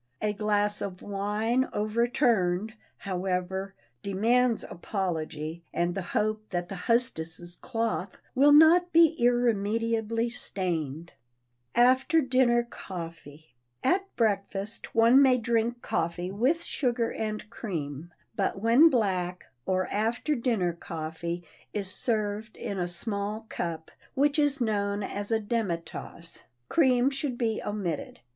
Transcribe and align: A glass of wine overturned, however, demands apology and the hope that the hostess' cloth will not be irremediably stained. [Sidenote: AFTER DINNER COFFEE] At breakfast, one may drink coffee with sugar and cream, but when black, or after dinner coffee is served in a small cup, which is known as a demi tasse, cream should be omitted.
A 0.19 0.33
glass 0.33 0.81
of 0.81 1.03
wine 1.03 1.69
overturned, 1.73 2.73
however, 2.97 3.75
demands 4.01 4.63
apology 4.67 5.63
and 5.71 5.93
the 5.93 6.01
hope 6.17 6.41
that 6.49 6.69
the 6.69 6.75
hostess' 6.89 7.55
cloth 7.61 8.17
will 8.33 8.51
not 8.51 8.91
be 8.91 9.15
irremediably 9.23 10.27
stained. 10.31 11.11
[Sidenote: 11.75 11.91
AFTER 11.95 12.21
DINNER 12.21 12.63
COFFEE] 12.71 13.53
At 13.83 14.15
breakfast, 14.15 14.95
one 14.95 15.21
may 15.21 15.37
drink 15.37 15.83
coffee 15.83 16.31
with 16.31 16.63
sugar 16.63 17.11
and 17.13 17.47
cream, 17.51 18.11
but 18.35 18.59
when 18.59 18.89
black, 18.89 19.49
or 19.67 19.85
after 19.89 20.33
dinner 20.33 20.73
coffee 20.73 21.43
is 21.73 21.91
served 21.93 22.57
in 22.57 22.79
a 22.79 22.87
small 22.87 23.41
cup, 23.49 23.91
which 24.15 24.39
is 24.39 24.59
known 24.59 25.03
as 25.03 25.29
a 25.29 25.39
demi 25.39 25.77
tasse, 25.77 26.45
cream 26.69 27.11
should 27.11 27.37
be 27.37 27.61
omitted. 27.63 28.21